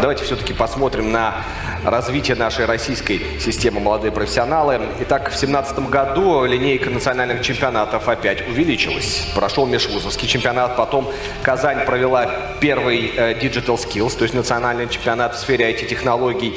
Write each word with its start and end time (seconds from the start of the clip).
Давайте 0.00 0.22
все-таки 0.22 0.52
посмотрим 0.52 1.10
на 1.10 1.44
развитие 1.84 2.36
нашей 2.36 2.66
российской 2.66 3.20
системы 3.40 3.80
«Молодые 3.80 4.12
профессионалы». 4.12 4.80
Итак, 5.00 5.22
в 5.22 5.38
2017 5.38 5.90
году 5.90 6.44
линейка 6.44 6.88
национальных 6.88 7.42
чемпионатов 7.42 8.08
опять 8.08 8.46
увеличилась. 8.46 9.26
Прошел 9.34 9.66
межвузовский 9.66 10.28
чемпионат, 10.28 10.76
потом 10.76 11.10
Казань 11.42 11.84
провела 11.84 12.30
первый 12.60 13.12
э, 13.16 13.34
Digital 13.40 13.76
Skills, 13.76 14.16
то 14.16 14.22
есть 14.22 14.34
национальный 14.34 14.88
чемпионат 14.88 15.34
в 15.34 15.38
сфере 15.38 15.68
IT-технологий. 15.72 16.56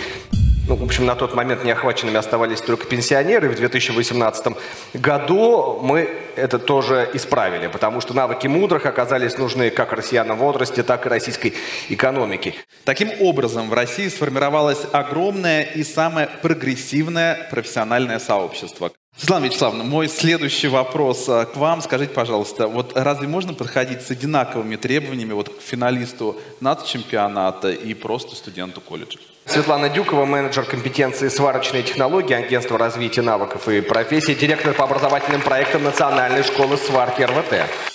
Ну, 0.72 0.78
в 0.78 0.84
общем, 0.84 1.06
на 1.06 1.16
тот 1.16 1.36
момент 1.36 1.66
неохваченными 1.66 2.16
оставались 2.16 2.62
только 2.62 2.88
пенсионеры. 2.88 3.50
В 3.50 3.58
2018 3.58 4.56
году 4.94 5.82
мы 5.84 6.10
это 6.38 6.60
тоже 6.60 7.10
исправили, 7.14 7.68
потому 7.68 8.00
что 8.00 8.14
навыки 8.14 8.48
мудрых 8.48 8.86
оказались 8.86 9.38
нужны 9.38 9.70
как 9.70 9.92
россиянам 9.92 10.38
в 10.38 10.40
возрасте, 10.40 10.82
так 10.84 11.06
и 11.06 11.10
российской 11.10 11.56
экономике. 11.90 12.56
Таким 12.86 13.10
образом, 13.20 13.70
в 13.70 13.74
России 13.74 14.08
сформировалось 14.08 14.80
огромное 14.94 15.64
и 15.64 15.84
самое 15.84 16.30
прогрессивное 16.42 17.50
профессиональное 17.52 18.20
сообщество. 18.20 18.94
Светлана 19.18 19.48
Вячеславовна, 19.48 19.84
мой 19.84 20.08
следующий 20.08 20.70
вопрос 20.70 21.28
а, 21.28 21.48
к 21.48 21.58
вам. 21.58 21.82
Скажите, 21.82 22.14
пожалуйста, 22.14 22.70
вот 22.70 22.94
разве 22.96 23.28
можно 23.28 23.54
подходить 23.54 24.04
с 24.04 24.12
одинаковыми 24.12 24.78
требованиями 24.78 25.34
вот 25.34 25.50
к 25.50 25.62
финалисту 25.62 26.40
нацчемпионата 26.62 27.72
и 27.72 27.94
просто 27.94 28.38
студенту 28.38 28.80
колледжа? 28.80 29.20
Светлана 29.46 29.90
Дюкова, 29.90 30.26
менеджер 30.26 30.66
компетенции 30.66 31.28
сварочные 31.28 31.84
технологии, 31.84 32.34
агентство 32.34 32.78
развития 32.78 33.22
навыков 33.22 33.68
и 33.68 33.82
профессий, 33.82 34.36
директор 34.36 34.74
по 34.74 34.84
образовательным 34.84 35.42
проектам 35.42 35.84
Национальной 35.84 36.44
школы 36.44 36.78
сварки 36.78 37.24
РВТ. 37.24 37.91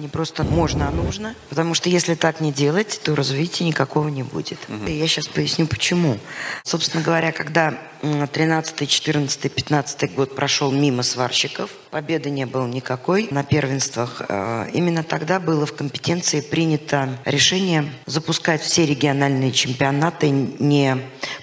Не 0.00 0.08
просто 0.08 0.44
можно, 0.44 0.88
а 0.88 0.90
нужно. 0.90 1.34
Потому 1.50 1.74
что 1.74 1.90
если 1.90 2.14
так 2.14 2.40
не 2.40 2.52
делать, 2.52 3.00
то 3.04 3.14
развития 3.14 3.64
никакого 3.64 4.08
не 4.08 4.22
будет. 4.22 4.58
Угу. 4.68 4.86
И 4.86 4.92
я 4.92 5.06
сейчас 5.06 5.28
поясню, 5.28 5.66
почему. 5.66 6.16
Собственно 6.64 7.04
говоря, 7.04 7.32
когда 7.32 7.78
13, 8.00 8.88
14, 8.88 9.52
15 9.52 10.14
год 10.14 10.34
прошел 10.34 10.72
мимо 10.72 11.02
сварщиков, 11.02 11.70
победы 11.90 12.30
не 12.30 12.46
было 12.46 12.66
никакой 12.66 13.28
на 13.30 13.44
первенствах. 13.44 14.22
Э, 14.26 14.70
именно 14.72 15.02
тогда 15.02 15.38
было 15.38 15.66
в 15.66 15.74
компетенции 15.74 16.40
принято 16.40 17.18
решение 17.26 17.92
запускать 18.06 18.62
все 18.62 18.86
региональные 18.86 19.52
чемпионаты 19.52 20.30
не 20.30 20.96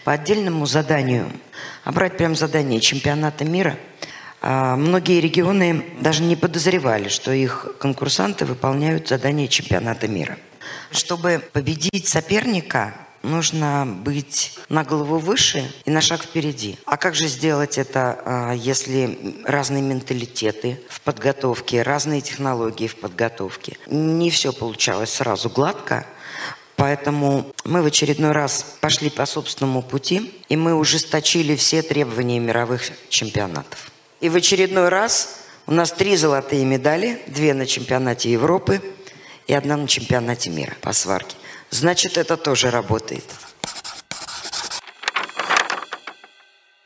по 0.03 0.13
отдельному 0.13 0.65
заданию, 0.65 1.31
а 1.83 1.91
брать 1.91 2.17
прям 2.17 2.35
задание 2.35 2.79
чемпионата 2.79 3.45
мира– 3.45 3.77
многие 4.41 5.19
регионы 5.19 5.83
даже 5.99 6.23
не 6.23 6.35
подозревали, 6.35 7.09
что 7.09 7.31
их 7.31 7.75
конкурсанты 7.79 8.45
выполняют 8.45 9.07
задания 9.07 9.47
чемпионата 9.47 10.07
мира. 10.07 10.37
Чтобы 10.91 11.41
победить 11.53 12.07
соперника, 12.07 12.93
нужно 13.23 13.85
быть 13.85 14.57
на 14.69 14.83
голову 14.83 15.17
выше 15.17 15.69
и 15.85 15.91
на 15.91 16.01
шаг 16.01 16.23
впереди. 16.23 16.77
А 16.85 16.97
как 16.97 17.15
же 17.15 17.27
сделать 17.27 17.77
это, 17.77 18.19
а, 18.25 18.53
если 18.53 19.41
разные 19.45 19.81
менталитеты 19.81 20.81
в 20.89 21.01
подготовке, 21.01 21.81
разные 21.81 22.21
технологии 22.21 22.87
в 22.87 22.95
подготовке? 22.95 23.77
Не 23.87 24.29
все 24.31 24.53
получалось 24.53 25.13
сразу 25.13 25.49
гладко, 25.49 26.05
Поэтому 26.75 27.55
мы 27.65 27.81
в 27.81 27.87
очередной 27.87 28.33
раз 28.33 28.63
пошли 28.81 29.09
по 29.09 29.25
собственному 29.25 29.81
пути, 29.81 30.31
и 30.47 30.55
мы 30.55 30.75
ужесточили 30.75 31.55
все 31.55 31.81
требования 31.81 32.37
мировых 32.37 32.83
чемпионатов. 33.09 33.91
И 34.19 34.29
в 34.29 34.35
очередной 34.35 34.89
раз 34.89 35.41
у 35.67 35.71
нас 35.71 35.91
три 35.91 36.15
золотые 36.15 36.65
медали, 36.65 37.21
две 37.27 37.53
на 37.53 37.65
чемпионате 37.65 38.31
Европы 38.31 38.81
и 39.45 39.53
одна 39.53 39.77
на 39.77 39.87
чемпионате 39.87 40.49
мира 40.49 40.73
по 40.81 40.91
сварке. 40.91 41.35
Значит, 41.69 42.17
это 42.17 42.37
тоже 42.37 42.71
работает. 42.71 43.25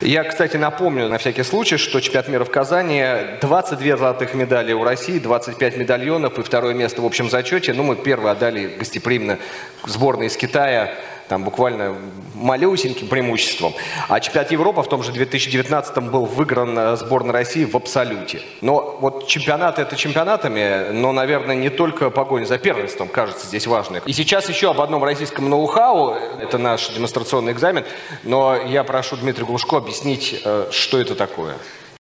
Я, 0.00 0.24
кстати, 0.24 0.56
напомню 0.56 1.08
на 1.08 1.18
всякий 1.18 1.44
случай, 1.44 1.76
что 1.76 2.00
чемпионат 2.00 2.28
мира 2.28 2.44
в 2.44 2.50
Казани 2.50 3.04
22 3.40 3.96
золотых 3.96 4.34
медали 4.34 4.72
у 4.72 4.82
России, 4.82 5.20
25 5.20 5.76
медальонов 5.76 6.38
и 6.40 6.42
второе 6.42 6.74
место 6.74 7.02
в 7.02 7.06
общем 7.06 7.30
зачете. 7.30 7.72
Ну, 7.72 7.84
мы 7.84 7.94
первые 7.94 8.32
отдали 8.32 8.66
гостеприимно 8.66 9.38
сборной 9.86 10.26
из 10.26 10.36
Китая 10.36 10.96
там 11.32 11.44
буквально 11.44 11.96
малюсеньким 12.34 13.08
преимуществом. 13.08 13.72
А 14.10 14.20
чемпионат 14.20 14.52
Европы 14.52 14.82
в 14.82 14.86
том 14.86 15.02
же 15.02 15.12
2019 15.12 15.96
был 16.10 16.26
выигран 16.26 16.78
э, 16.78 16.96
сборной 16.96 17.32
России 17.32 17.64
в 17.64 17.74
абсолюте. 17.74 18.42
Но 18.60 18.98
вот 19.00 19.28
чемпионаты 19.28 19.80
это 19.80 19.96
чемпионатами, 19.96 20.90
но, 20.92 21.10
наверное, 21.12 21.56
не 21.56 21.70
только 21.70 22.10
погоня 22.10 22.44
за 22.44 22.58
первенством, 22.58 23.08
кажется, 23.08 23.46
здесь 23.46 23.66
важной. 23.66 24.02
И 24.04 24.12
сейчас 24.12 24.50
еще 24.50 24.68
об 24.68 24.82
одном 24.82 25.02
российском 25.02 25.48
ноу-хау, 25.48 26.10
это 26.38 26.58
наш 26.58 26.90
демонстрационный 26.90 27.52
экзамен, 27.52 27.86
но 28.24 28.54
я 28.54 28.84
прошу 28.84 29.16
Дмитрия 29.16 29.46
Глушко 29.46 29.78
объяснить, 29.78 30.38
э, 30.44 30.66
что 30.70 30.98
это 30.98 31.14
такое. 31.14 31.54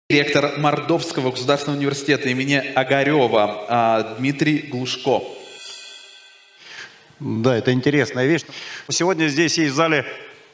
Ректор 0.09 0.53
Мордовского 0.57 1.29
государственного 1.29 1.77
университета 1.77 2.27
имени 2.27 2.55
Огарева 2.73 3.65
а, 3.69 4.15
Дмитрий 4.17 4.57
Глушко. 4.57 5.21
Да, 7.21 7.55
это 7.55 7.71
интересная 7.71 8.25
вещь. 8.25 8.41
Сегодня 8.89 9.27
здесь 9.27 9.55
есть 9.59 9.73
в 9.73 9.75
зале 9.75 10.05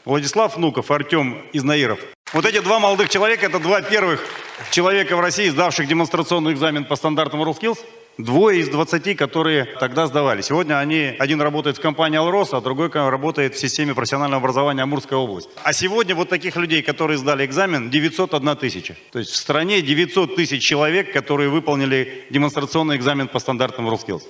Владислав 0.04 0.58
Внуков, 0.58 0.92
Артем 0.92 1.42
Изнаиров. 1.54 2.00
Вот 2.34 2.46
эти 2.46 2.60
два 2.60 2.78
молодых 2.80 3.08
человека, 3.08 3.46
это 3.46 3.60
два 3.60 3.82
первых 3.82 4.22
человека 4.70 5.16
в 5.16 5.22
России, 5.22 5.48
сдавших 5.48 5.88
демонстрационный 5.88 6.52
экзамен 6.52 6.84
по 6.84 6.98
стандартам 6.98 7.42
WorldSkills. 7.42 7.78
Двое 8.18 8.60
из 8.60 8.68
двадцати, 8.68 9.16
которые 9.16 9.64
тогда 9.80 10.08
сдавали. 10.08 10.42
Сегодня 10.42 10.78
они, 10.78 11.16
один 11.20 11.40
работает 11.40 11.78
в 11.78 11.82
компании 11.82 12.18
«Алрос», 12.18 12.54
а 12.54 12.60
другой 12.60 12.90
работает 12.90 13.56
в 13.56 13.60
системе 13.60 13.94
профессионального 13.94 14.42
образования 14.42 14.82
Амурская 14.82 15.20
область. 15.20 15.50
А 15.64 15.72
сегодня 15.72 16.16
вот 16.16 16.28
таких 16.28 16.58
людей, 16.58 16.82
которые 16.82 17.18
сдали 17.18 17.46
экзамен, 17.46 17.90
901 17.90 18.58
тысяча. 18.58 18.98
То 19.12 19.20
есть 19.20 19.32
в 19.32 19.36
стране 19.38 19.82
900 19.82 20.36
тысяч 20.36 20.64
человек, 20.64 21.14
которые 21.14 21.50
выполнили 21.50 22.26
демонстрационный 22.30 22.98
экзамен 22.98 23.30
по 23.30 23.40
стандартам 23.40 23.88
WorldSkills. 23.88 24.24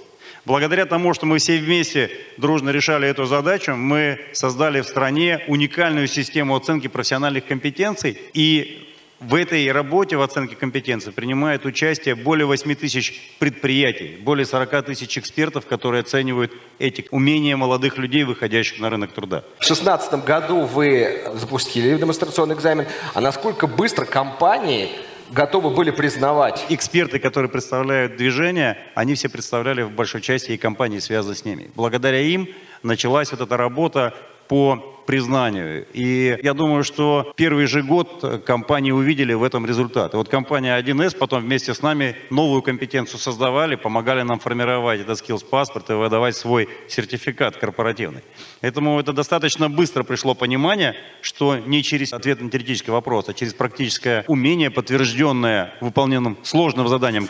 Благодаря 0.48 0.86
тому, 0.86 1.14
что 1.14 1.26
мы 1.26 1.40
все 1.40 1.58
вместе 1.58 2.10
дружно 2.38 2.70
решали 2.70 3.06
эту 3.06 3.26
задачу, 3.26 3.76
мы 3.76 4.18
создали 4.32 4.80
в 4.80 4.88
стране 4.88 5.44
уникальную 5.50 6.08
систему 6.08 6.56
оценки 6.56 6.88
профессиональных 6.88 7.46
компетенций. 7.46 8.18
И 8.34 8.96
в 9.20 9.36
этой 9.36 9.70
работе 9.74 10.16
в 10.16 10.22
оценке 10.22 10.56
компетенций 10.56 11.12
принимает 11.12 11.66
участие 11.66 12.16
более 12.16 12.46
8 12.46 12.76
тысяч 12.76 13.36
предприятий, 13.40 14.20
более 14.22 14.46
40 14.46 14.86
тысяч 14.86 15.18
экспертов, 15.18 15.66
которые 15.66 16.00
оценивают 16.00 16.54
эти 16.80 17.06
умения 17.12 17.58
молодых 17.58 17.98
людей, 17.98 18.24
выходящих 18.24 18.80
на 18.80 18.90
рынок 18.90 19.12
труда. 19.12 19.44
В 19.58 19.68
2016 19.68 20.24
году 20.24 20.62
вы 20.62 21.24
запустили 21.34 21.98
демонстрационный 21.98 22.56
экзамен. 22.56 22.86
А 23.14 23.20
насколько 23.20 23.68
быстро 23.68 24.06
компании 24.06 24.92
готовы 25.32 25.72
были 25.72 25.92
признавать. 25.92 26.66
Эксперты, 26.70 27.20
которые 27.20 27.50
представляют 27.50 28.18
движение, 28.18 28.78
они 28.96 29.16
все 29.16 29.30
представляли 29.30 29.82
в 29.82 29.92
большой 29.92 30.22
части 30.22 30.52
и 30.52 30.58
компании, 30.58 31.00
связанные 31.00 31.36
с 31.36 31.46
ними. 31.46 31.70
Благодаря 31.76 32.20
им 32.20 32.48
началась 32.84 33.32
вот 33.32 33.42
эта 33.42 33.58
работа 33.58 34.14
по 34.48 34.94
признанию. 35.08 35.88
И 35.94 36.38
я 36.44 36.54
думаю, 36.54 36.84
что 36.84 37.32
первый 37.38 37.66
же 37.66 37.82
год 37.82 38.44
компании 38.46 38.92
увидели 38.92 39.34
в 39.34 39.42
этом 39.42 39.66
результат. 39.66 40.14
И 40.14 40.18
вот 40.18 40.28
компания 40.28 40.78
1С 40.78 41.18
потом 41.18 41.44
вместе 41.44 41.74
с 41.74 41.82
нами 41.82 42.16
новую 42.30 42.62
компетенцию 42.62 43.20
создавали, 43.20 43.76
помогали 43.76 44.22
нам 44.24 44.40
формировать 44.40 45.00
этот 45.00 45.22
skills 45.22 45.46
паспорт 45.46 45.90
и 45.90 45.94
выдавать 45.94 46.36
свой 46.36 46.68
сертификат 46.90 47.56
корпоративный. 47.56 48.22
Поэтому 48.60 49.00
это 49.00 49.14
достаточно 49.14 49.70
быстро 49.70 50.04
пришло 50.04 50.36
понимание, 50.36 50.94
что 51.22 51.58
не 51.58 51.84
через 51.84 52.12
ответ 52.12 52.42
на 52.42 52.52
теоретический 52.52 52.92
вопрос, 52.92 53.30
а 53.30 53.34
через 53.34 53.54
практическое 53.54 54.26
умение, 54.28 54.70
подтвержденное 54.70 55.74
выполненным 55.80 56.38
сложным 56.44 56.90
заданием. 56.90 57.30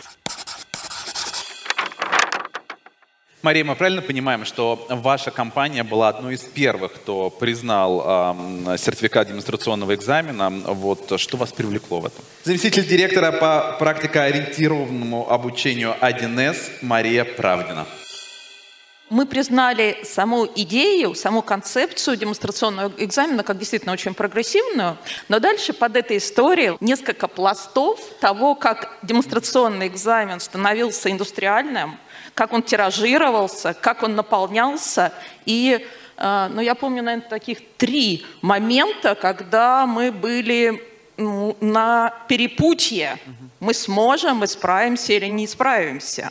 Мария, 3.40 3.64
мы 3.64 3.76
правильно 3.76 4.02
понимаем, 4.02 4.44
что 4.44 4.84
ваша 4.88 5.30
компания 5.30 5.84
была 5.84 6.08
одной 6.08 6.34
из 6.34 6.40
первых, 6.40 6.94
кто 6.94 7.30
признал 7.30 8.34
э, 8.66 8.78
сертификат 8.78 9.28
демонстрационного 9.28 9.94
экзамена. 9.94 10.50
Вот 10.50 11.20
что 11.20 11.36
вас 11.36 11.52
привлекло 11.52 12.00
в 12.00 12.06
этом? 12.06 12.24
Заместитель 12.42 12.84
директора 12.84 13.30
по 13.30 13.76
практикоориентированному 13.78 15.30
обучению 15.30 15.94
1С 16.00 16.56
Мария 16.82 17.24
Правдина. 17.24 17.86
Мы 19.10 19.24
признали 19.24 19.98
саму 20.02 20.46
идею, 20.56 21.14
саму 21.14 21.40
концепцию 21.40 22.16
демонстрационного 22.16 22.92
экзамена 22.98 23.42
как 23.42 23.56
действительно 23.56 23.92
очень 23.92 24.12
прогрессивную, 24.12 24.98
но 25.28 25.38
дальше 25.38 25.72
под 25.72 25.96
этой 25.96 26.18
историей 26.18 26.76
несколько 26.80 27.26
пластов 27.26 28.00
того, 28.20 28.54
как 28.54 28.98
демонстрационный 29.02 29.86
экзамен 29.86 30.40
становился 30.40 31.10
индустриальным, 31.10 31.98
как 32.38 32.52
он 32.52 32.62
тиражировался, 32.62 33.74
как 33.74 34.04
он 34.04 34.14
наполнялся. 34.14 35.12
И 35.44 35.84
э, 36.16 36.48
ну, 36.52 36.60
я 36.60 36.76
помню, 36.76 37.02
наверное, 37.02 37.28
таких 37.28 37.58
три 37.76 38.24
момента, 38.42 39.16
когда 39.16 39.86
мы 39.86 40.12
были 40.12 40.80
ну, 41.16 41.56
на 41.60 42.14
перепутье. 42.28 43.18
Мы 43.58 43.74
сможем, 43.74 44.36
мы 44.36 44.46
справимся 44.46 45.14
или 45.14 45.26
не 45.26 45.48
справимся. 45.48 46.30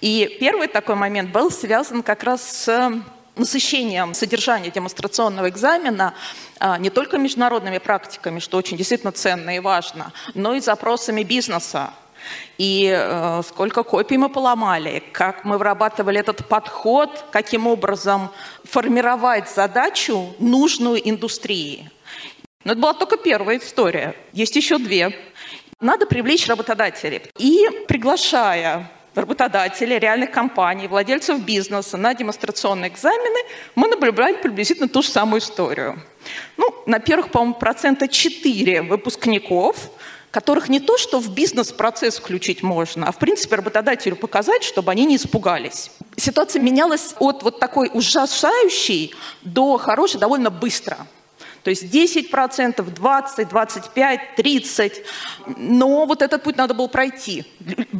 И 0.00 0.36
первый 0.38 0.68
такой 0.68 0.94
момент 0.94 1.32
был 1.32 1.50
связан 1.50 2.04
как 2.04 2.22
раз 2.22 2.42
с 2.42 3.02
насыщением 3.34 4.14
содержания 4.14 4.70
демонстрационного 4.70 5.48
экзамена 5.48 6.14
а, 6.60 6.78
не 6.78 6.90
только 6.90 7.18
международными 7.18 7.78
практиками, 7.78 8.38
что 8.38 8.58
очень 8.58 8.76
действительно 8.76 9.10
ценно 9.10 9.56
и 9.56 9.58
важно, 9.58 10.12
но 10.34 10.54
и 10.54 10.60
запросами 10.60 11.24
бизнеса. 11.24 11.94
И 12.58 12.92
э, 12.94 13.42
сколько 13.46 13.82
копий 13.82 14.18
мы 14.18 14.28
поломали, 14.28 15.02
как 15.12 15.44
мы 15.44 15.58
вырабатывали 15.58 16.20
этот 16.20 16.46
подход, 16.48 17.24
каким 17.30 17.66
образом 17.66 18.30
формировать 18.64 19.50
задачу 19.50 20.34
нужную 20.38 21.08
индустрии. 21.08 21.90
Но 22.64 22.72
это 22.72 22.80
была 22.80 22.94
только 22.94 23.16
первая 23.16 23.58
история. 23.58 24.14
Есть 24.32 24.56
еще 24.56 24.78
две. 24.78 25.16
Надо 25.80 26.06
привлечь 26.06 26.46
работодателей. 26.46 27.22
И 27.38 27.66
приглашая 27.88 28.90
работодателей, 29.14 29.98
реальных 29.98 30.30
компаний, 30.30 30.88
владельцев 30.88 31.40
бизнеса 31.40 31.96
на 31.96 32.14
демонстрационные 32.14 32.90
экзамены, 32.90 33.40
мы 33.74 33.88
наблюдаем 33.88 34.40
приблизительно 34.40 34.88
ту 34.88 35.02
же 35.02 35.08
самую 35.08 35.40
историю. 35.40 36.00
Ну, 36.56 36.74
на 36.86 36.98
первых, 36.98 37.30
по-моему, 37.30 37.54
процента 37.54 38.08
4 38.08 38.82
выпускников, 38.82 39.90
которых 40.32 40.70
не 40.70 40.80
то, 40.80 40.96
что 40.96 41.20
в 41.20 41.32
бизнес-процесс 41.32 42.16
включить 42.16 42.62
можно, 42.62 43.06
а 43.06 43.12
в 43.12 43.18
принципе 43.18 43.56
работодателю 43.56 44.16
показать, 44.16 44.64
чтобы 44.64 44.90
они 44.90 45.04
не 45.04 45.16
испугались. 45.16 45.90
Ситуация 46.16 46.60
менялась 46.62 47.14
от 47.18 47.42
вот 47.42 47.60
такой 47.60 47.90
ужасающей 47.92 49.14
до 49.42 49.76
хорошей 49.76 50.18
довольно 50.18 50.50
быстро. 50.50 51.06
То 51.62 51.70
есть 51.70 51.84
10%, 51.84 52.82
20, 52.82 53.48
25, 53.48 54.34
30. 54.36 55.02
Но 55.56 56.06
вот 56.06 56.22
этот 56.22 56.42
путь 56.42 56.56
надо 56.56 56.74
было 56.74 56.88
пройти. 56.88 57.44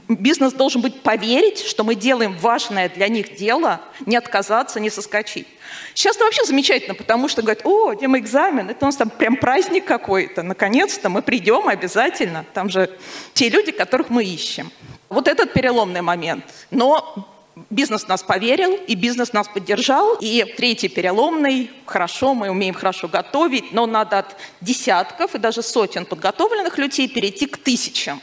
Бизнес 0.09 0.53
должен 0.53 0.81
быть 0.81 1.01
поверить, 1.03 1.61
что 1.61 1.85
мы 1.85 1.95
делаем 1.95 2.37
важное 2.39 2.89
для 2.89 3.09
них 3.09 3.37
дело, 3.37 3.81
не 4.05 4.17
отказаться, 4.17 4.81
не 4.81 4.91
соскочить. 4.91 5.47
Сейчас 5.95 6.17
это 6.17 6.25
вообще 6.25 6.45
замечательно, 6.45 6.95
потому 6.95 7.29
что 7.29 7.43
говорят, 7.43 7.65
о, 7.65 7.95
демоэкзамен, 7.95 8.71
это 8.71 8.85
у 8.85 8.89
нас 8.89 8.97
там 8.97 9.11
прям 9.11 9.37
праздник 9.37 9.85
какой-то. 9.85 10.43
Наконец-то 10.43 11.09
мы 11.09 11.23
придем 11.23 11.69
обязательно. 11.69 12.45
Там 12.53 12.69
же 12.69 12.91
те 13.33 13.49
люди, 13.49 13.73
которых 13.73 14.11
мы 14.11 14.25
ищем. 14.25 14.71
Вот 15.09 15.29
этот 15.29 15.53
переломный 15.53 16.01
момент. 16.01 16.45
Но 16.71 17.32
Бизнес 17.69 18.09
нас 18.09 18.23
поверил, 18.23 18.79
и 18.87 18.95
бизнес 18.95 19.35
нас 19.35 19.47
поддержал. 19.47 20.17
И 20.21 20.45
третий 20.57 20.89
переломный, 20.89 21.71
хорошо, 21.85 22.33
мы 22.33 22.49
умеем 22.49 22.75
хорошо 22.75 23.09
готовить, 23.09 23.73
но 23.73 23.87
надо 23.87 24.21
от 24.21 24.37
десятков 24.63 25.35
и 25.35 25.39
даже 25.39 25.63
сотен 25.63 26.07
подготовленных 26.07 26.79
людей 26.79 27.09
перейти 27.09 27.47
к 27.47 27.59
тысячам. 27.59 28.23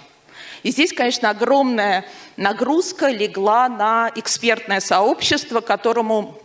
И 0.64 0.72
здесь, 0.72 0.94
конечно, 0.94 1.30
огромная 1.30 2.06
нагрузка 2.38 3.10
легла 3.10 3.70
на 3.70 4.12
экспертное 4.16 4.80
сообщество, 4.80 5.62
которому 5.62 6.42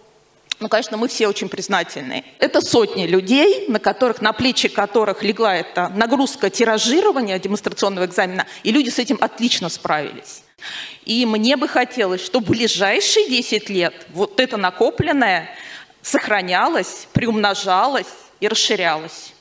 ну, 0.61 0.69
конечно, 0.69 0.97
мы 0.97 1.09
все 1.09 1.27
очень 1.27 1.49
признательны. 1.49 2.25
Это 2.39 2.61
сотни 2.61 3.07
людей, 3.07 3.67
на 3.69 3.81
которых, 3.81 4.23
на 4.23 4.33
плечи 4.33 4.69
которых 4.69 5.23
легла 5.23 5.57
эта 5.57 5.89
нагрузка 5.89 6.49
тиражирования 6.49 7.39
демонстрационного 7.39 8.07
экзамена, 8.07 8.47
и 8.63 8.71
люди 8.71 8.89
с 8.89 8.99
этим 8.99 9.19
отлично 9.21 9.69
справились. 9.69 10.43
И 11.05 11.27
мне 11.27 11.57
бы 11.57 11.69
хотелось, 11.69 12.25
чтобы 12.25 12.53
ближайшие 12.53 13.29
10 13.29 13.69
лет 13.69 13.95
вот 14.11 14.41
это 14.41 14.57
накопленное 14.57 15.49
сохранялось, 16.03 17.09
приумножалось 17.13 18.07
и 18.41 18.49
расширялось. 18.49 19.33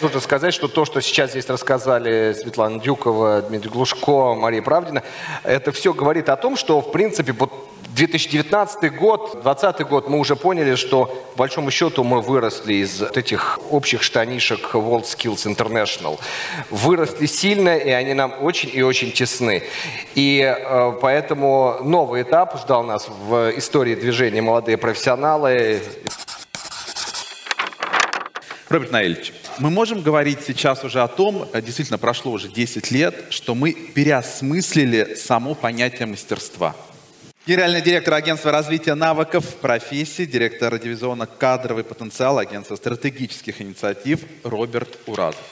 Нужно 0.00 0.20
сказать, 0.20 0.52
что 0.52 0.66
то, 0.66 0.84
что 0.84 1.00
сейчас 1.00 1.30
здесь 1.30 1.48
рассказали 1.48 2.32
Светлана 2.32 2.80
Дюкова, 2.80 3.42
Дмитрий 3.42 3.70
Глушко, 3.70 4.34
Мария 4.34 4.60
Правдина, 4.60 5.04
это 5.44 5.70
все 5.70 5.92
говорит 5.92 6.28
о 6.28 6.36
том, 6.36 6.56
что, 6.56 6.80
в 6.80 6.90
принципе, 6.90 7.32
вот 7.32 7.52
2019 7.94 8.96
год, 8.96 9.42
2020 9.42 9.86
год 9.86 10.08
мы 10.08 10.18
уже 10.18 10.34
поняли, 10.34 10.76
что, 10.76 11.06
по 11.32 11.40
большому 11.40 11.70
счету, 11.70 12.04
мы 12.04 12.22
выросли 12.22 12.74
из 12.74 13.00
вот 13.00 13.16
этих 13.16 13.58
общих 13.70 14.02
штанишек 14.02 14.74
World 14.74 15.04
Skills 15.04 15.46
International. 15.46 16.18
Выросли 16.70 17.26
сильно, 17.26 17.76
и 17.76 17.90
они 17.90 18.14
нам 18.14 18.34
очень 18.40 18.70
и 18.72 18.82
очень 18.82 19.12
тесны. 19.12 19.62
И 20.14 20.40
э, 20.40 20.92
поэтому 21.02 21.78
новый 21.82 22.22
этап 22.22 22.58
ждал 22.62 22.82
нас 22.82 23.08
в 23.08 23.52
истории 23.56 23.94
движения 23.94 24.40
«Молодые 24.40 24.78
профессионалы». 24.78 25.82
Роберт 28.70 28.90
Наильевич, 28.90 29.34
мы 29.58 29.68
можем 29.68 30.00
говорить 30.00 30.38
сейчас 30.46 30.82
уже 30.82 31.02
о 31.02 31.08
том, 31.08 31.46
э, 31.52 31.60
действительно 31.60 31.98
прошло 31.98 32.32
уже 32.32 32.48
10 32.48 32.90
лет, 32.90 33.26
что 33.28 33.54
мы 33.54 33.72
переосмыслили 33.72 35.14
само 35.14 35.54
понятие 35.54 36.06
мастерства. 36.06 36.74
Генеральный 37.44 37.82
директор 37.82 38.14
агентства 38.14 38.52
развития 38.52 38.94
навыков, 38.94 39.56
профессий, 39.60 40.26
директор 40.26 40.78
дивизиона 40.78 41.26
кадровый 41.26 41.82
потенциал 41.82 42.38
агентства 42.38 42.76
стратегических 42.76 43.60
инициатив 43.60 44.20
Роберт 44.44 45.00
Уразов. 45.06 45.42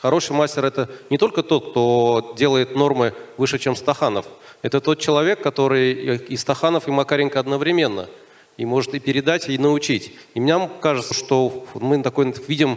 Хороший 0.00 0.36
мастер– 0.36 0.64
это 0.66 0.88
не 1.10 1.18
только 1.18 1.42
тот, 1.42 1.70
кто 1.70 2.34
делает 2.38 2.76
нормы 2.76 3.12
выше, 3.36 3.58
чем 3.58 3.74
Стаханов. 3.74 4.26
Это 4.62 4.80
тот 4.80 5.00
человек, 5.00 5.42
который 5.42 6.16
и 6.16 6.36
Стаханов, 6.36 6.86
и 6.86 6.92
Макаренко 6.92 7.40
одновременно– 7.40 8.08
и 8.58 8.66
может 8.66 8.92
и 8.92 8.98
передать, 8.98 9.48
и 9.48 9.56
научить. 9.56 10.12
И 10.34 10.40
мне 10.40 10.68
кажется, 10.80 11.14
что 11.14 11.66
мы 11.74 12.02
такой 12.02 12.34
видим 12.48 12.76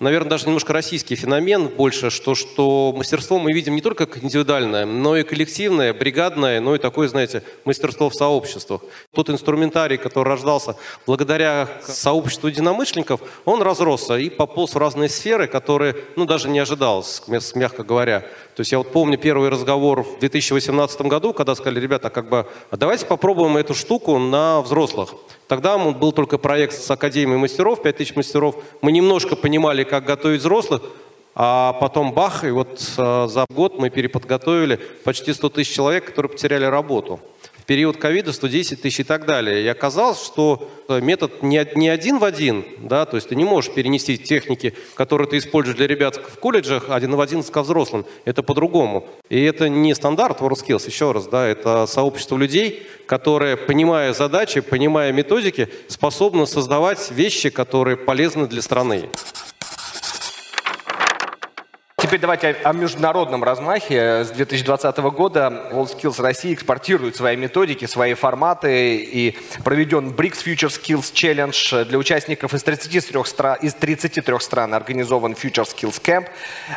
наверное, 0.00 0.30
даже 0.30 0.46
немножко 0.46 0.72
российский 0.72 1.14
феномен 1.14 1.68
больше, 1.68 2.10
что, 2.10 2.34
что 2.34 2.92
мастерство 2.96 3.38
мы 3.38 3.52
видим 3.52 3.74
не 3.76 3.80
только 3.80 4.06
как 4.06 4.24
индивидуальное, 4.24 4.86
но 4.86 5.16
и 5.16 5.22
коллективное, 5.22 5.94
бригадное, 5.94 6.60
но 6.60 6.74
и 6.74 6.78
такое, 6.78 7.08
знаете, 7.08 7.42
мастерство 7.64 8.10
в 8.10 8.14
сообществах. 8.14 8.80
Тот 9.14 9.30
инструментарий, 9.30 9.98
который 9.98 10.28
рождался 10.28 10.76
благодаря 11.06 11.68
сообществу 11.82 12.48
единомышленников, 12.48 13.20
он 13.44 13.62
разросся 13.62 14.16
и 14.16 14.30
пополз 14.30 14.74
в 14.74 14.78
разные 14.78 15.08
сферы, 15.08 15.46
которые, 15.46 15.94
ну, 16.16 16.24
даже 16.24 16.48
не 16.48 16.58
ожидалось, 16.58 17.22
мягко 17.54 17.84
говоря. 17.84 18.20
То 18.20 18.62
есть 18.62 18.72
я 18.72 18.78
вот 18.78 18.92
помню 18.92 19.16
первый 19.16 19.48
разговор 19.48 20.02
в 20.02 20.18
2018 20.18 21.02
году, 21.02 21.32
когда 21.32 21.54
сказали, 21.54 21.80
ребята, 21.80 22.10
как 22.10 22.28
бы, 22.28 22.46
а 22.70 22.76
давайте 22.76 23.06
попробуем 23.06 23.56
эту 23.56 23.74
штуку 23.74 24.18
на 24.18 24.60
взрослых. 24.60 25.14
Тогда 25.50 25.76
был 25.78 26.12
только 26.12 26.38
проект 26.38 26.74
с 26.74 26.90
Академией 26.90 27.36
мастеров, 27.36 27.82
5000 27.82 28.14
мастеров. 28.14 28.54
Мы 28.82 28.92
немножко 28.92 29.34
понимали, 29.34 29.82
как 29.90 30.04
готовить 30.04 30.40
взрослых, 30.40 30.82
а 31.34 31.74
потом 31.74 32.12
бах, 32.12 32.44
и 32.44 32.50
вот 32.50 32.80
э, 32.96 33.26
за 33.28 33.44
год 33.50 33.78
мы 33.78 33.90
переподготовили 33.90 34.76
почти 35.04 35.32
100 35.32 35.48
тысяч 35.50 35.74
человек, 35.74 36.06
которые 36.06 36.30
потеряли 36.30 36.64
работу 36.64 37.20
период 37.70 37.98
ковида 37.98 38.32
110 38.32 38.82
тысяч 38.82 38.98
и 38.98 39.04
так 39.04 39.26
далее. 39.26 39.62
И 39.62 39.68
оказалось, 39.68 40.20
что 40.20 40.68
э, 40.88 41.00
метод 41.00 41.40
не, 41.44 41.64
не 41.76 41.88
один 41.88 42.18
в 42.18 42.24
один, 42.24 42.64
да, 42.78 43.06
то 43.06 43.16
есть 43.16 43.28
ты 43.28 43.36
не 43.36 43.44
можешь 43.44 43.72
перенести 43.72 44.18
техники, 44.18 44.74
которые 44.94 45.28
ты 45.28 45.38
используешь 45.38 45.76
для 45.76 45.86
ребят 45.86 46.16
в 46.16 46.40
колледжах, 46.40 46.86
один 46.90 47.14
в 47.14 47.20
один 47.20 47.44
ко 47.44 47.62
взрослым. 47.62 48.04
Это 48.24 48.42
по-другому. 48.42 49.06
И 49.28 49.40
это 49.40 49.68
не 49.68 49.94
стандарт 49.94 50.40
WorldSkills, 50.40 50.84
еще 50.84 51.12
раз, 51.12 51.28
да, 51.28 51.46
это 51.46 51.86
сообщество 51.86 52.36
людей, 52.36 52.82
которые, 53.06 53.56
понимая 53.56 54.14
задачи, 54.14 54.62
понимая 54.62 55.12
методики, 55.12 55.68
способны 55.86 56.48
создавать 56.48 57.12
вещи, 57.12 57.50
которые 57.50 57.96
полезны 57.96 58.48
для 58.48 58.62
страны. 58.62 59.10
Теперь 62.10 62.22
давайте 62.22 62.56
о, 62.64 62.72
международном 62.72 63.44
размахе. 63.44 64.24
С 64.24 64.30
2020 64.30 64.96
года 65.14 65.68
WorldSkills 65.70 66.20
России 66.20 66.52
экспортирует 66.52 67.14
свои 67.14 67.36
методики, 67.36 67.84
свои 67.84 68.14
форматы 68.14 68.96
и 68.96 69.38
проведен 69.62 70.08
BRICS 70.08 70.44
Future 70.44 70.70
Skills 70.70 71.12
Challenge 71.12 71.84
для 71.84 71.98
участников 71.98 72.52
из 72.52 72.64
33, 72.64 73.24
стран, 73.24 73.58
из 73.62 73.74
33 73.74 74.40
стран 74.40 74.74
организован 74.74 75.34
Future 75.34 75.64
Skills 75.64 76.02
Camp. 76.02 76.26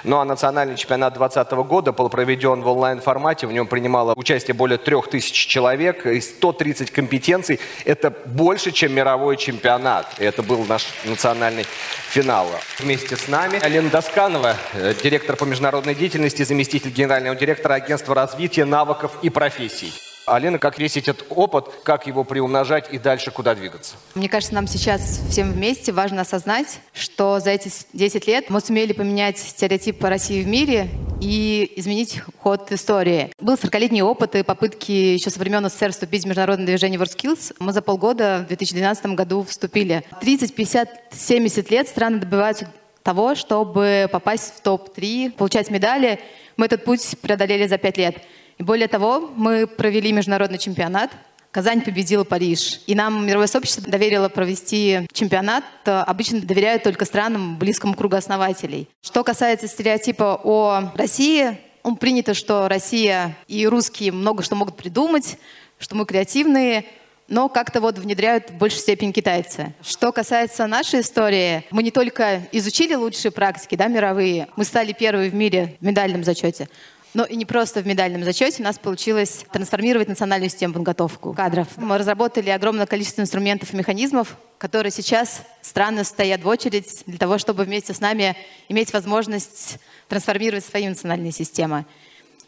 Ну 0.03 0.19
а 0.19 0.25
национальный 0.25 0.75
чемпионат 0.75 1.15
2020 1.15 1.67
года 1.67 1.91
был 1.93 2.09
проведен 2.09 2.61
в 2.61 2.67
онлайн-формате. 2.67 3.47
В 3.47 3.51
нем 3.53 3.65
принимало 3.65 4.13
участие 4.15 4.53
более 4.53 4.77
3000 4.77 5.47
человек 5.47 6.05
и 6.05 6.21
130 6.21 6.91
компетенций. 6.91 7.59
Это 7.85 8.11
больше, 8.11 8.71
чем 8.71 8.93
мировой 8.93 9.37
чемпионат. 9.37 10.13
И 10.19 10.25
это 10.25 10.43
был 10.43 10.63
наш 10.65 10.85
национальный 11.05 11.65
финал. 12.11 12.51
Вместе 12.77 13.15
с 13.15 13.27
нами 13.27 13.57
Алина 13.63 13.89
Досканова, 13.89 14.55
директор 15.01 15.22
директор 15.23 15.37
по 15.37 15.49
международной 15.49 15.95
деятельности, 15.95 16.43
заместитель 16.43 16.89
генерального 16.89 17.33
директора 17.33 17.75
агентства 17.75 18.13
развития 18.13 18.65
навыков 18.65 19.13
и 19.21 19.29
профессий. 19.29 19.93
Алина, 20.25 20.59
как 20.59 20.77
весь 20.79 20.97
этот 20.97 21.25
опыт, 21.29 21.65
как 21.83 22.07
его 22.07 22.25
приумножать 22.25 22.91
и 22.91 22.97
дальше 22.97 23.31
куда 23.31 23.55
двигаться? 23.55 23.95
Мне 24.15 24.27
кажется, 24.27 24.53
нам 24.53 24.67
сейчас 24.67 25.21
всем 25.29 25.53
вместе 25.53 25.93
важно 25.93 26.21
осознать, 26.21 26.79
что 26.93 27.39
за 27.39 27.51
эти 27.51 27.71
10 27.93 28.27
лет 28.27 28.49
мы 28.49 28.59
сумели 28.59 28.91
поменять 28.91 29.37
стереотипы 29.37 30.09
России 30.09 30.43
в 30.43 30.47
мире 30.47 30.89
и 31.21 31.71
изменить 31.77 32.21
ход 32.41 32.69
истории. 32.73 33.31
Был 33.39 33.53
40-летний 33.55 34.03
опыт 34.03 34.35
и 34.35 34.43
попытки 34.43 34.91
еще 34.91 35.29
со 35.29 35.39
времен 35.39 35.69
СССР 35.69 35.91
вступить 35.91 36.23
в 36.23 36.27
международное 36.27 36.67
движение 36.67 36.99
WorldSkills. 36.99 37.55
Мы 37.59 37.71
за 37.71 37.81
полгода 37.81 38.41
в 38.43 38.47
2012 38.47 39.05
году 39.07 39.43
вступили. 39.43 40.03
30, 40.19 40.53
50, 40.53 40.89
70 41.13 41.71
лет 41.71 41.87
страны 41.87 42.19
добиваются 42.19 42.67
того, 43.03 43.35
чтобы 43.35 44.07
попасть 44.11 44.55
в 44.55 44.61
топ-3, 44.61 45.31
получать 45.33 45.69
медали. 45.69 46.19
Мы 46.57 46.65
этот 46.65 46.85
путь 46.85 47.15
преодолели 47.21 47.67
за 47.67 47.77
пять 47.77 47.97
лет. 47.97 48.17
И 48.57 48.63
более 48.63 48.87
того, 48.87 49.31
мы 49.35 49.67
провели 49.67 50.11
международный 50.11 50.57
чемпионат, 50.57 51.11
Казань 51.51 51.81
победила 51.81 52.23
Париж. 52.23 52.81
И 52.87 52.95
нам 52.95 53.27
мировое 53.27 53.45
сообщество 53.45 53.83
доверило 53.83 54.27
провести 54.27 55.05
чемпионат. 55.13 55.63
Обычно 55.85 56.41
доверяют 56.41 56.81
только 56.81 57.05
странам 57.05 57.59
близкому 57.59 57.93
кругу 57.93 58.15
основателей. 58.15 58.89
Что 59.03 59.23
касается 59.23 59.67
стереотипа 59.67 60.41
о 60.43 60.91
России, 60.95 61.59
ну, 61.83 61.95
принято, 61.95 62.33
что 62.33 62.67
Россия 62.67 63.37
и 63.47 63.67
русские 63.67 64.11
много 64.11 64.41
что 64.41 64.55
могут 64.55 64.77
придумать, 64.77 65.37
что 65.77 65.95
мы 65.95 66.07
креативные, 66.07 66.85
но 67.33 67.49
как-то 67.49 67.81
вот 67.81 67.97
внедряют 67.97 68.51
в 68.51 68.57
большей 68.57 68.77
степени 68.77 69.11
китайцы. 69.11 69.73
Что 69.81 70.11
касается 70.11 70.67
нашей 70.67 71.01
истории, 71.01 71.65
мы 71.71 71.81
не 71.81 71.89
только 71.89 72.43
изучили 72.51 72.93
лучшие 72.93 73.31
практики, 73.31 73.73
да, 73.73 73.87
мировые, 73.87 74.49
мы 74.55 74.63
стали 74.63 74.93
первыми 74.93 75.29
в 75.29 75.33
мире 75.33 75.75
в 75.81 75.83
медальном 75.83 76.23
зачете, 76.23 76.69
но 77.15 77.25
и 77.25 77.35
не 77.35 77.45
просто 77.45 77.81
в 77.81 77.87
медальном 77.87 78.23
зачете 78.23 78.61
у 78.61 78.65
нас 78.65 78.77
получилось 78.77 79.45
трансформировать 79.51 80.09
национальную 80.09 80.51
систему 80.51 80.75
подготовку 80.75 81.33
кадров. 81.33 81.67
Мы 81.77 81.97
разработали 81.97 82.51
огромное 82.51 82.85
количество 82.85 83.21
инструментов 83.21 83.73
и 83.73 83.77
механизмов, 83.77 84.37
которые 84.59 84.91
сейчас 84.91 85.41
страны 85.63 86.03
стоят 86.03 86.43
в 86.43 86.47
очередь 86.47 87.01
для 87.07 87.17
того, 87.17 87.39
чтобы 87.39 87.63
вместе 87.63 87.95
с 87.95 87.99
нами 87.99 88.37
иметь 88.69 88.93
возможность 88.93 89.79
трансформировать 90.07 90.65
свои 90.65 90.87
национальные 90.87 91.31
системы. 91.31 91.85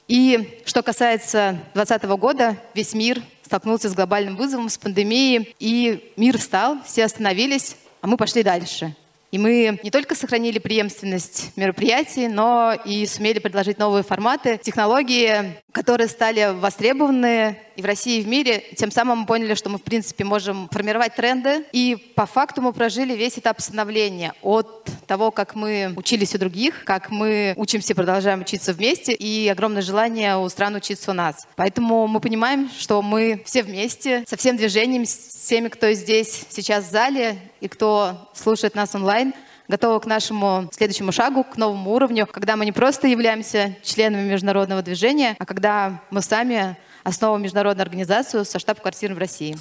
И 0.07 0.61
что 0.65 0.83
касается 0.83 1.57
2020 1.73 2.03
года, 2.19 2.57
весь 2.75 2.93
мир 2.93 3.23
столкнулся 3.45 3.89
с 3.89 3.93
глобальным 3.93 4.35
вызовом, 4.35 4.69
с 4.69 4.77
пандемией, 4.77 5.55
и 5.59 6.11
мир 6.17 6.37
встал, 6.37 6.77
все 6.85 7.05
остановились, 7.05 7.75
а 8.01 8.07
мы 8.07 8.17
пошли 8.17 8.43
дальше. 8.43 8.95
И 9.31 9.37
мы 9.37 9.79
не 9.83 9.91
только 9.91 10.15
сохранили 10.15 10.59
преемственность 10.59 11.51
мероприятий, 11.55 12.27
но 12.27 12.73
и 12.85 13.05
сумели 13.05 13.39
предложить 13.39 13.77
новые 13.77 14.03
форматы, 14.03 14.57
технологии, 14.57 15.61
которые 15.75 16.08
стали 16.08 16.53
востребованы 16.58 17.58
и 17.75 17.82
в 17.82 17.86
России, 17.86 18.22
и 18.22 18.24
в 18.24 18.27
мире. 18.29 18.63
Тем 18.77 18.91
самым 18.91 19.20
мы 19.20 19.25
поняли, 19.25 19.55
что 19.55 19.70
мы, 19.70 19.77
в 19.77 19.82
принципе, 19.82 20.24
можем 20.24 20.70
формировать 20.70 21.15
тренды. 21.17 21.65
И 21.74 21.98
по 22.15 22.25
факту 22.25 22.62
мы 22.62 22.72
прожили 22.72 23.13
весь 23.13 23.38
этап 23.38 23.60
становления. 23.60 24.34
От 24.41 24.86
того, 25.05 25.32
как 25.32 25.53
мы 25.53 25.91
учились 25.98 26.34
у 26.34 26.38
других, 26.38 26.86
как 26.86 27.12
мы 27.12 27.53
учимся 27.58 27.91
и 27.91 27.96
продолжаем 27.96 28.39
учиться 28.39 28.72
вместе, 28.72 29.13
и 29.13 29.50
огромное 29.50 29.82
желание 29.82 30.38
у 30.38 30.48
стран 30.48 30.75
учиться 30.75 31.12
у 31.12 31.13
нас. 31.13 31.46
Поэтому 31.58 32.08
мы 32.08 32.22
понимаем, 32.22 32.70
что 32.79 33.01
мы 33.01 33.44
все 33.46 33.62
вместе, 33.62 34.24
со 34.25 34.38
всем 34.38 34.55
движением, 34.55 35.05
с 35.05 35.17
теми, 35.50 35.67
кто 35.67 35.91
здесь 35.91 36.46
сейчас 36.48 36.86
в 36.86 36.91
зале 36.91 37.38
и 37.60 37.67
кто 37.67 38.29
слушает 38.34 38.75
нас 38.75 38.96
онлайн, 38.96 39.34
готовы 39.67 40.00
к 40.00 40.05
нашему 40.05 40.69
следующему 40.72 41.12
шагу, 41.12 41.43
к 41.43 41.57
новому 41.57 41.91
уровню, 41.91 42.27
когда 42.27 42.55
мы 42.55 42.65
не 42.65 42.72
просто 42.72 43.07
являемся 43.07 43.75
членами 43.84 44.29
международного 44.29 44.81
движения, 44.81 45.36
а 45.39 45.45
когда 45.45 46.01
мы 46.12 46.22
сами 46.22 46.77
основываем 47.03 47.43
международную 47.43 47.84
организацию 47.84 48.45
со 48.45 48.60
штаб-квартирой 48.60 49.15
в 49.15 49.19
России. 49.19 49.57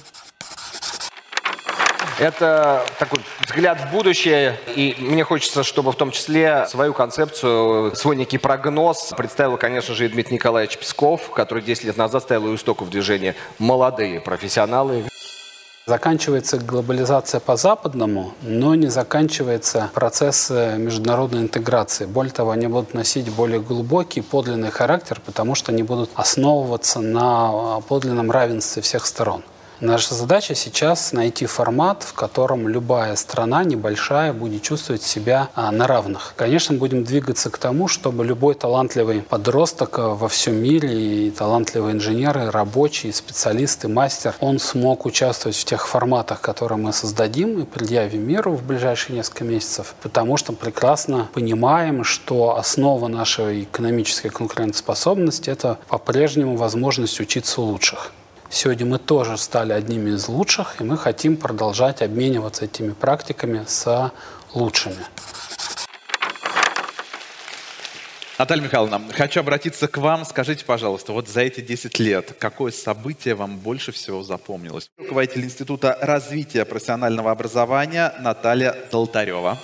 Это 2.17 2.85
такой 2.97 3.19
взгляд 3.45 3.77
в 3.81 3.91
будущее, 3.91 4.57
и 4.73 4.95
мне 4.99 5.25
хочется, 5.25 5.63
чтобы 5.63 5.91
в 5.91 5.95
том 5.95 6.11
числе 6.11 6.65
свою 6.69 6.93
концепцию, 6.93 7.93
свой 7.95 8.15
некий 8.15 8.37
прогноз 8.37 9.13
представил, 9.17 9.57
конечно 9.57 9.93
же, 9.93 10.05
и 10.05 10.07
Дмитрий 10.07 10.35
Николаевич 10.35 10.77
Песков, 10.77 11.29
который 11.31 11.61
10 11.61 11.83
лет 11.83 11.97
назад 11.97 12.23
стоял 12.23 12.45
у 12.45 12.55
истоков 12.55 12.89
движения 12.89 13.35
«Молодые 13.59 14.21
профессионалы». 14.21 15.03
Заканчивается 15.87 16.57
глобализация 16.57 17.39
по-западному, 17.39 18.33
но 18.41 18.73
не 18.73 18.87
заканчивается 18.87 19.91
процесс 19.93 20.49
международной 20.49 21.41
интеграции. 21.41 22.05
Более 22.05 22.33
того, 22.33 22.49
они 22.49 22.65
будут 22.65 22.95
носить 22.95 23.29
более 23.29 23.59
глубокий, 23.59 24.21
подлинный 24.21 24.71
характер, 24.71 25.21
потому 25.23 25.53
что 25.53 25.71
они 25.71 25.83
будут 25.83 26.09
основываться 26.15 27.01
на 27.01 27.81
подлинном 27.87 28.31
равенстве 28.31 28.81
всех 28.81 29.05
сторон. 29.05 29.43
Наша 29.81 30.15
задача 30.15 30.55
сейчас 30.55 31.11
найти 31.11 31.45
формат, 31.45 32.03
в 32.03 32.13
котором 32.13 32.69
любая 32.69 33.17
страна, 33.17 33.65
небольшая, 33.65 34.31
будет 34.31 34.61
чувствовать 34.61 35.03
себя 35.03 35.49
а, 35.53 35.69
на 35.69 35.85
равных. 35.85 36.33
Конечно, 36.37 36.77
будем 36.77 37.03
двигаться 37.03 37.49
к 37.49 37.57
тому, 37.57 37.89
чтобы 37.89 38.23
любой 38.23 38.55
талантливый 38.55 39.21
подросток 39.21 39.99
а, 39.99 40.15
во 40.15 40.29
всем 40.29 40.55
мире, 40.55 41.27
и 41.27 41.29
талантливые 41.29 41.93
инженеры, 41.93 42.51
рабочие, 42.51 43.11
специалисты, 43.11 43.89
мастер, 43.89 44.33
он 44.39 44.59
смог 44.59 45.05
участвовать 45.05 45.57
в 45.57 45.65
тех 45.65 45.89
форматах, 45.89 46.39
которые 46.39 46.77
мы 46.77 46.93
создадим 46.93 47.59
и 47.59 47.65
предъявим 47.65 48.25
миру 48.25 48.53
в 48.53 48.63
ближайшие 48.63 49.17
несколько 49.17 49.43
месяцев, 49.43 49.93
потому 50.01 50.37
что 50.37 50.53
прекрасно 50.53 51.27
понимаем, 51.33 52.05
что 52.05 52.55
основа 52.55 53.09
нашей 53.09 53.63
экономической 53.63 54.29
конкурентоспособности– 54.29 55.49
это 55.51 55.79
по-прежнему 55.89 56.55
возможность 56.55 57.19
учиться 57.19 57.59
у 57.59 57.65
лучших. 57.65 58.13
Сегодня 58.49 58.85
мы 58.85 58.99
тоже 58.99 59.37
стали 59.37 59.73
одними 59.73 60.11
из 60.11 60.27
лучших, 60.27 60.79
и 60.79 60.83
мы 60.83 60.97
хотим 60.97 61.35
продолжать 61.37 62.01
обмениваться 62.01 62.65
этими 62.65 62.93
практиками 62.93 63.63
с 63.67 64.11
лучшими. 64.53 65.05
Наталья 68.37 68.63
Михайловна, 68.63 69.01
хочу 69.13 69.39
обратиться 69.39 69.87
к 69.87 69.97
вам. 69.97 70.25
Скажите, 70.25 70.65
пожалуйста, 70.65 71.13
вот 71.13 71.29
за 71.29 71.41
эти 71.41 71.61
10 71.61 71.99
лет, 71.99 72.35
какое 72.37 72.71
событие 72.73 73.33
вам 73.33 73.59
больше 73.59 73.93
всего 73.93 74.23
запомнилось? 74.23 74.89
Руководитель 74.97 75.45
Института 75.45 75.97
развития 76.01 76.65
профессионального 76.65 77.31
образования 77.31 78.13
Наталья 78.19 78.75
Долтарева. 78.91 79.57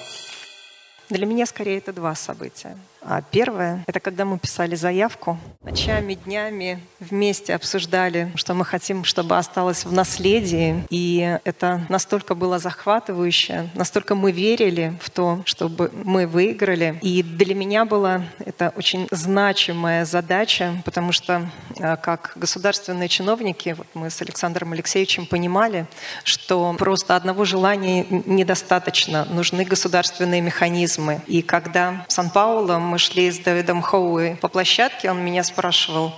Для 1.09 1.25
меня 1.25 1.45
скорее 1.45 1.79
это 1.79 1.91
два 1.91 2.15
события. 2.15 2.77
А 3.03 3.21
первое— 3.21 3.83
это 3.87 3.99
когда 3.99 4.25
мы 4.25 4.37
писали 4.37 4.75
заявку. 4.75 5.39
Ночами, 5.63 6.13
днями 6.13 6.79
вместе 6.99 7.55
обсуждали, 7.55 8.31
что 8.35 8.53
мы 8.53 8.63
хотим, 8.63 9.03
чтобы 9.03 9.37
осталось 9.37 9.85
в 9.85 9.91
наследии. 9.91 10.83
И 10.89 11.39
это 11.43 11.81
настолько 11.89 12.35
было 12.35 12.59
захватывающе, 12.59 13.69
настолько 13.73 14.13
мы 14.13 14.31
верили 14.31 14.93
в 15.01 15.09
то, 15.09 15.41
чтобы 15.45 15.91
мы 16.03 16.27
выиграли. 16.27 16.99
И 17.01 17.23
для 17.23 17.55
меня 17.55 17.85
была 17.85 18.23
это 18.39 18.71
очень 18.75 19.07
значимая 19.09 20.05
задача, 20.05 20.81
потому 20.85 21.11
что 21.11 21.49
а, 21.79 21.95
как 21.95 22.33
государственные 22.35 23.09
чиновники, 23.09 23.75
вот 23.77 23.87
мы 23.95 24.11
с 24.11 24.21
Александром 24.21 24.73
Алексеевичем 24.73 25.25
понимали, 25.25 25.87
что 26.23 26.75
просто 26.77 27.15
одного 27.15 27.45
желания 27.45 28.05
недостаточно, 28.09 29.25
нужны 29.25 29.65
государственные 29.65 30.41
механизмы. 30.41 31.21
И 31.27 31.41
когда 31.41 32.05
в 32.07 32.13
Сан-Пауло 32.13 32.90
мы 32.91 32.99
шли 32.99 33.31
с 33.31 33.39
Давидом 33.39 33.81
Хоуи 33.81 34.35
по 34.41 34.49
площадке, 34.49 35.09
он 35.09 35.23
меня 35.23 35.45
спрашивал, 35.45 36.13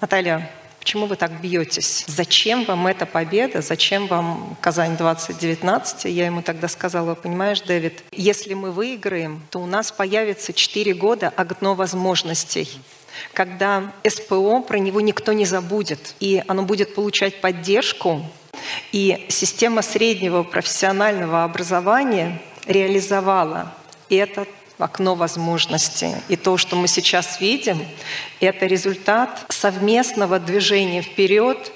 Наталья, 0.00 0.50
почему 0.80 1.06
вы 1.06 1.14
так 1.14 1.40
бьетесь? 1.40 2.02
Зачем 2.08 2.64
вам 2.64 2.88
эта 2.88 3.06
победа? 3.06 3.62
Зачем 3.62 4.08
вам 4.08 4.56
Казань 4.60 4.96
2019? 4.96 6.06
Я 6.06 6.26
ему 6.26 6.42
тогда 6.42 6.66
сказала, 6.66 7.14
понимаешь, 7.14 7.60
Дэвид, 7.60 8.02
если 8.10 8.54
мы 8.54 8.72
выиграем, 8.72 9.46
то 9.50 9.60
у 9.60 9.66
нас 9.66 9.92
появится 9.92 10.52
4 10.52 10.92
года 10.94 11.32
окно 11.36 11.74
возможностей 11.74 12.68
когда 13.34 13.92
СПО, 14.08 14.62
про 14.62 14.78
него 14.78 15.02
никто 15.02 15.34
не 15.34 15.44
забудет, 15.44 16.14
и 16.18 16.42
оно 16.48 16.62
будет 16.62 16.94
получать 16.94 17.42
поддержку, 17.42 18.22
и 18.90 19.26
система 19.28 19.82
среднего 19.82 20.44
профессионального 20.44 21.44
образования 21.44 22.40
реализовала 22.66 23.74
этот 24.08 24.48
окно 24.82 25.14
возможностей. 25.14 26.14
И 26.28 26.36
то, 26.36 26.56
что 26.56 26.76
мы 26.76 26.88
сейчас 26.88 27.40
видим, 27.40 27.84
это 28.40 28.66
результат 28.66 29.44
совместного 29.48 30.38
движения 30.38 31.02
вперед 31.02 31.72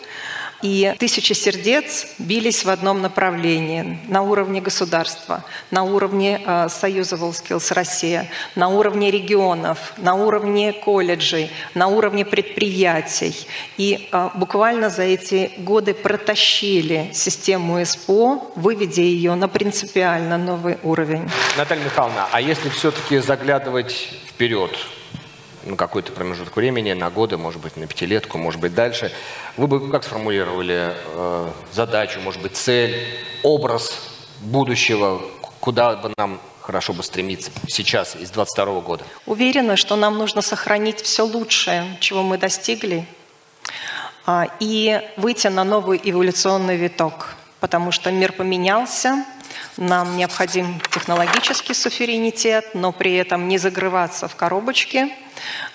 и 0.62 0.94
тысячи 0.98 1.32
сердец 1.32 2.06
бились 2.18 2.64
в 2.64 2.70
одном 2.70 3.02
направлении 3.02 3.98
на 4.08 4.22
уровне 4.22 4.60
государства, 4.60 5.44
на 5.70 5.82
уровне 5.82 6.40
э, 6.44 6.68
Союза 6.68 7.16
WorldSkills 7.16 7.74
Россия, 7.74 8.28
на 8.54 8.68
уровне 8.68 9.10
регионов, 9.10 9.92
на 9.96 10.14
уровне 10.14 10.72
колледжей, 10.72 11.50
на 11.74 11.88
уровне 11.88 12.24
предприятий. 12.24 13.46
И 13.76 14.08
э, 14.10 14.30
буквально 14.34 14.88
за 14.88 15.02
эти 15.02 15.52
годы 15.58 15.94
протащили 15.94 17.10
систему 17.12 17.84
СПО, 17.84 18.52
выведя 18.56 19.02
ее 19.02 19.34
на 19.34 19.48
принципиально 19.48 20.38
новый 20.38 20.78
уровень. 20.82 21.28
Наталья 21.56 21.84
Михайловна, 21.84 22.28
а 22.32 22.40
если 22.40 22.68
все-таки 22.70 23.18
заглядывать 23.18 24.08
вперед, 24.26 24.70
на 25.66 25.76
какой-то 25.76 26.12
промежуток 26.12 26.56
времени, 26.56 26.92
на 26.92 27.10
годы, 27.10 27.36
может 27.36 27.60
быть, 27.60 27.76
на 27.76 27.86
пятилетку, 27.86 28.38
может 28.38 28.60
быть, 28.60 28.74
дальше. 28.74 29.12
Вы 29.56 29.66
бы 29.66 29.90
как 29.90 30.04
сформулировали 30.04 30.94
э, 30.94 31.50
задачу, 31.72 32.20
может 32.20 32.40
быть, 32.40 32.56
цель, 32.56 32.96
образ 33.42 34.00
будущего, 34.40 35.20
куда 35.60 35.96
бы 35.96 36.12
нам 36.16 36.40
хорошо 36.60 36.92
бы 36.92 37.02
стремиться 37.02 37.50
сейчас, 37.68 38.16
из 38.16 38.30
22 38.30 38.80
года? 38.80 39.04
Уверена, 39.26 39.76
что 39.76 39.96
нам 39.96 40.18
нужно 40.18 40.42
сохранить 40.42 41.00
все 41.00 41.24
лучшее, 41.24 41.96
чего 42.00 42.22
мы 42.22 42.38
достигли, 42.38 43.06
а, 44.26 44.48
и 44.58 45.00
выйти 45.16 45.46
на 45.46 45.64
новый 45.64 46.00
эволюционный 46.02 46.76
виток, 46.76 47.34
потому 47.60 47.92
что 47.92 48.10
мир 48.10 48.32
поменялся, 48.32 49.24
нам 49.76 50.16
необходим 50.16 50.80
технологический 50.90 51.74
суверенитет, 51.74 52.74
но 52.74 52.92
при 52.92 53.14
этом 53.16 53.48
не 53.48 53.58
загрываться 53.58 54.28
в 54.28 54.36
коробочке– 54.36 55.10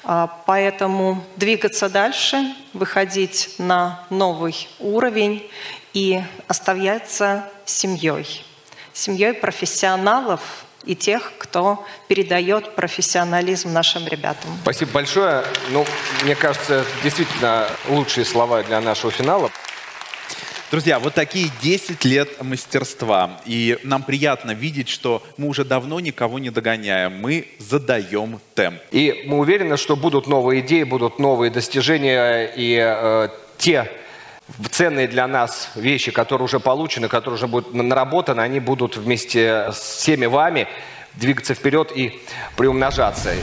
А, 0.03 0.27
Поэтому 0.45 1.23
двигаться 1.35 1.89
дальше, 1.89 2.55
выходить 2.73 3.55
на 3.57 4.03
новый 4.09 4.67
уровень 4.79 5.50
и 5.93 6.21
оставаться 6.47 7.45
семьей. 7.65 8.45
Семьей 8.93 9.33
профессионалов 9.33 10.41
и 10.83 10.95
тех, 10.95 11.33
кто 11.38 11.85
передает 12.07 12.75
профессионализм 12.75 13.71
нашим 13.71 14.07
ребятам. 14.07 14.50
Спасибо 14.63 14.91
большое. 14.91 15.45
Ну, 15.69 15.85
мне 16.23 16.35
кажется, 16.35 16.83
действительно 17.03 17.67
лучшие 17.88 18.25
слова 18.25 18.63
для 18.63 18.81
нашего 18.81 19.11
финала. 19.11 19.51
Друзья, 20.71 20.99
вот 20.99 21.13
такие 21.15 21.49
10 21.61 22.05
лет 22.05 22.41
мастерства. 22.41 23.41
И 23.45 23.77
нам 23.83 24.03
приятно 24.03 24.51
видеть, 24.51 24.87
что 24.87 25.21
мы 25.35 25.49
уже 25.49 25.65
давно 25.65 25.99
никого 25.99 26.39
не 26.39 26.49
догоняем. 26.49 27.19
Мы 27.19 27.49
задаем 27.59 28.39
темп. 28.55 28.79
И 28.91 29.25
мы 29.27 29.39
уверены, 29.39 29.75
что 29.75 29.97
будут 29.97 30.27
новые 30.27 30.61
идеи, 30.61 30.83
будут 30.83 31.19
новые 31.19 31.51
достижения, 31.51 32.45
и 32.55 32.79
э, 32.81 33.27
те 33.57 33.91
ценные 34.69 35.09
для 35.09 35.27
нас 35.27 35.71
вещи, 35.75 36.09
которые 36.11 36.45
уже 36.45 36.61
получены, 36.61 37.09
которые 37.09 37.35
уже 37.35 37.47
будут 37.47 37.73
наработаны, 37.73 38.39
они 38.39 38.61
будут 38.61 38.95
вместе 38.95 39.71
с 39.73 39.97
всеми 39.97 40.25
вами 40.25 40.69
двигаться 41.15 41.53
вперед 41.53 41.91
и 41.93 42.21
приумножаться. 42.55 43.33